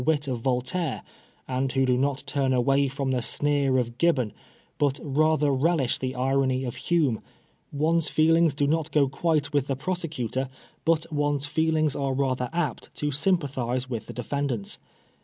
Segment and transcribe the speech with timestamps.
[0.03, 1.03] wit of Voltaire,
[1.47, 4.33] and who do not turn away from the sneer of Gibbon,
[4.79, 7.21] but rather relish the irony of Hume—
[7.71, 10.49] one's feelings do not go quite with the prosecutor,
[10.85, 14.79] but one's feelings are rather apt to sympathise with the defendants.